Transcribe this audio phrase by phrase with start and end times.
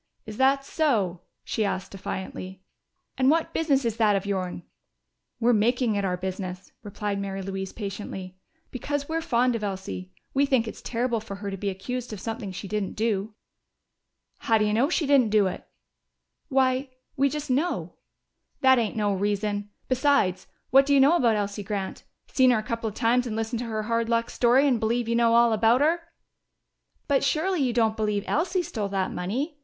[0.25, 2.63] "Is that so?" she asked defiantly.
[3.19, 4.63] "And what business is that of your'n?"
[5.39, 8.35] "We're making it our business," replied Mary Louise patiently,
[8.71, 10.11] "because we're fond of Elsie.
[10.33, 13.35] We think it's terrible for her to be accused of something she didn't do."
[14.39, 15.67] "How do you know she didn't do it?"
[16.49, 17.93] "Why we just know."
[18.61, 19.69] "That ain't no reason!
[19.87, 22.05] Besides, what do you know about Elsie Grant?
[22.25, 25.07] Seen her a couple of times and listened to her hard luck story and believe
[25.07, 25.99] you know all about her!"
[27.07, 29.59] "But surely you don't believe Elsie stole that money?"